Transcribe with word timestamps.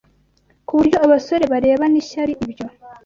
kuburyo 0.67 0.97
abasore 1.05 1.43
bareba 1.53 1.85
Nishyari 1.91 2.33
ibyo 2.45 2.65